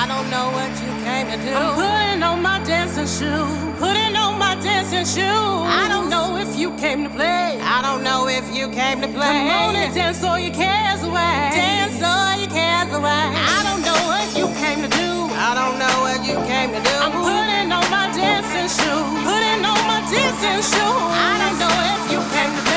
[0.00, 1.52] I don't know what you came to do.
[1.52, 3.52] I'm putting on my dancing shoes.
[3.76, 5.60] Putting on my dancing shoes.
[5.68, 7.60] I don't know if you came to play.
[7.60, 9.36] I don't know if you came to play.
[9.44, 11.36] Come on and dance all your cares away.
[11.52, 13.24] Dance all your cares away.
[13.36, 15.10] I don't know what you came to do.
[15.36, 16.96] I don't know what you came to do.
[16.96, 19.04] I'm putting on my dancing shoes.
[19.28, 21.08] Putting on my dancing shoes.
[21.12, 22.69] I don't know if you came to play.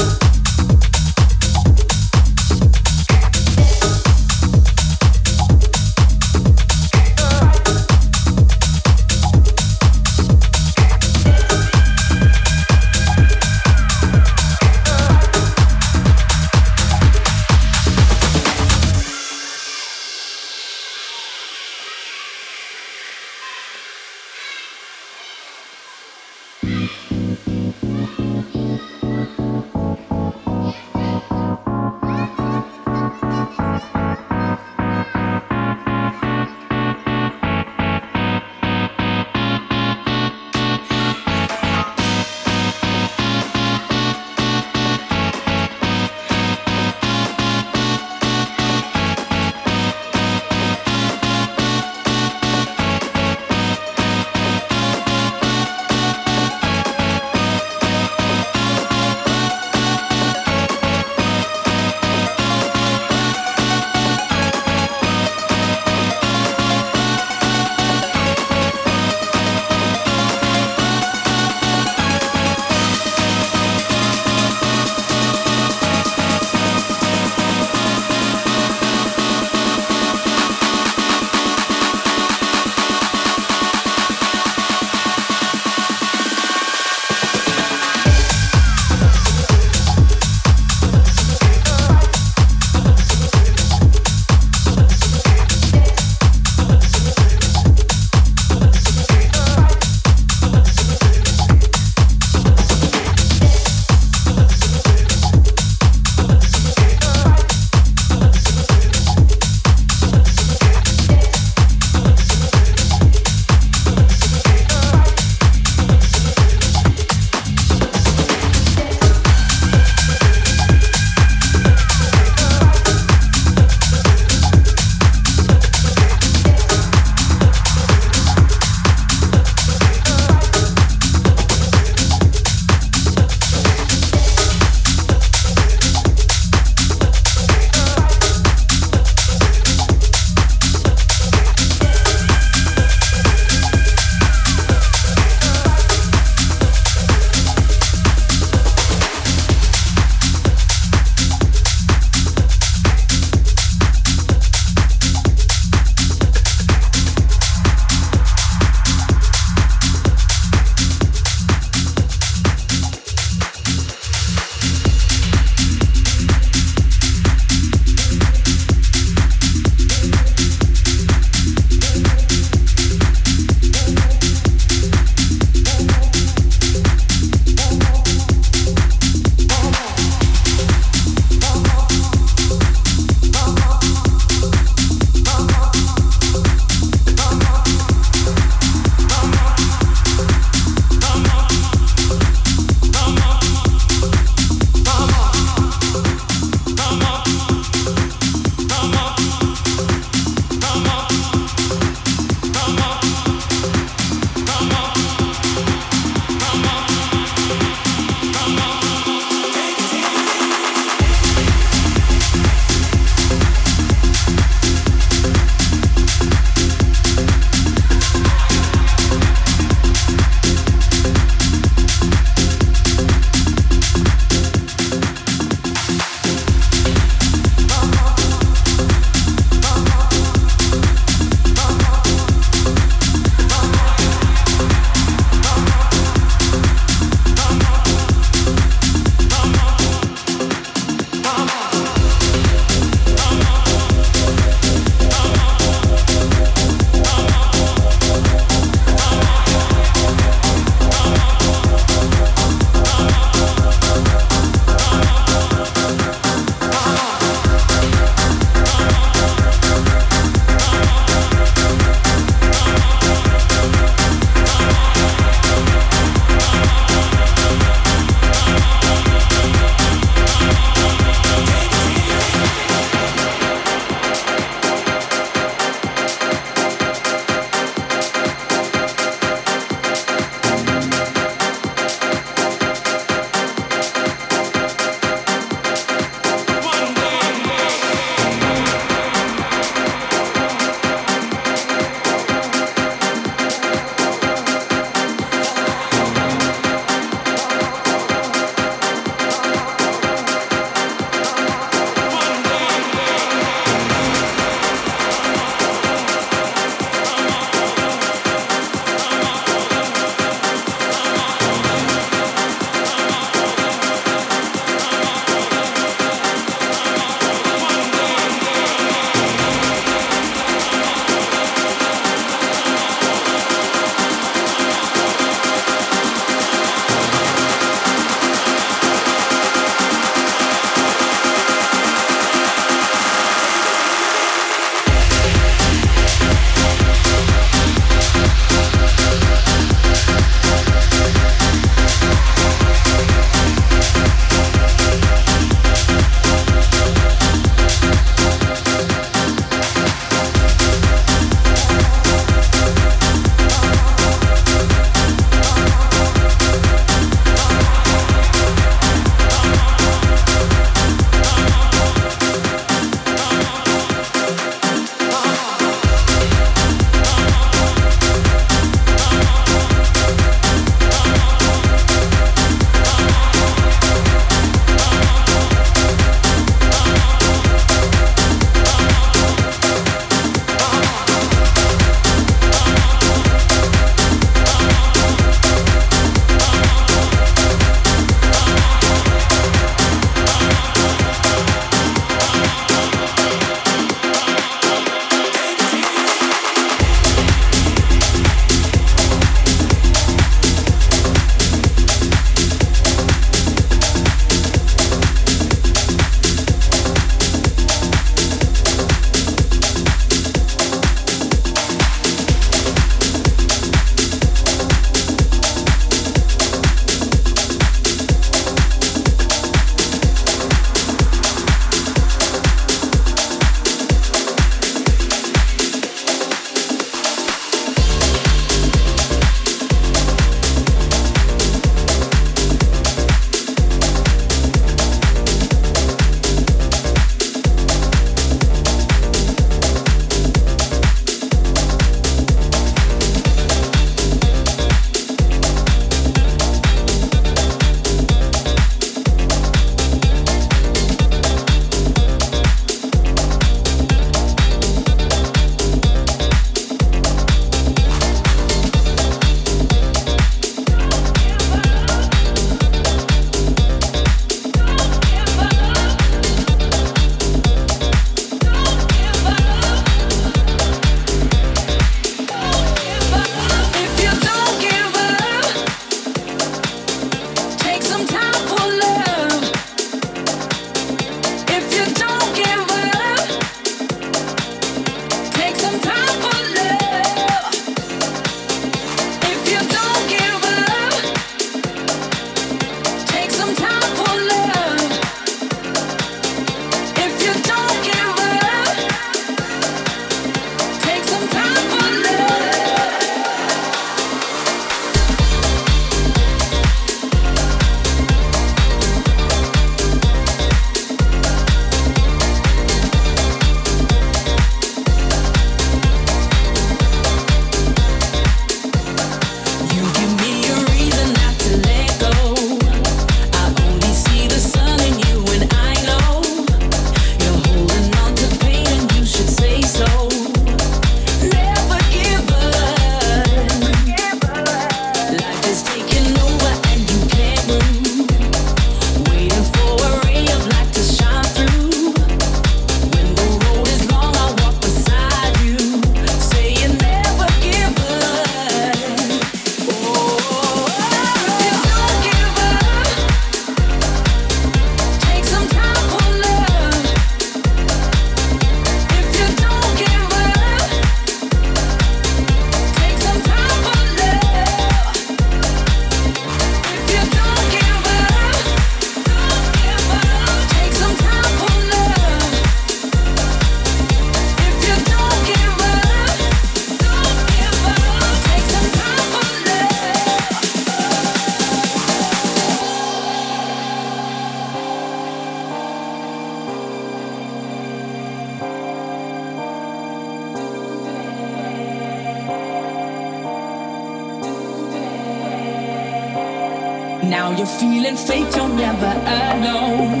[597.42, 600.00] you're feeling faith, you're never alone.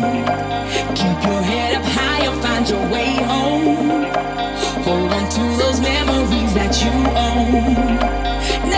[0.94, 4.04] Keep your head up high, you'll find your way home.
[4.86, 6.92] Hold on to those memories that you
[7.28, 7.98] own.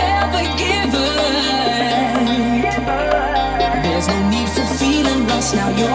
[0.01, 1.35] Never give up.
[3.83, 5.69] There's no need for feeling lost now.
[5.69, 5.94] You're